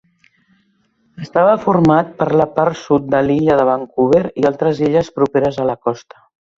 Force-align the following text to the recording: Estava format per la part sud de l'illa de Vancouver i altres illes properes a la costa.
Estava 1.25 1.51
format 1.65 2.09
per 2.23 2.27
la 2.43 2.49
part 2.57 2.81
sud 2.81 3.07
de 3.17 3.21
l'illa 3.29 3.61
de 3.63 3.69
Vancouver 3.73 4.27
i 4.43 4.51
altres 4.55 4.85
illes 4.91 5.17
properes 5.21 5.65
a 5.67 5.73
la 5.73 5.81
costa. 5.89 6.31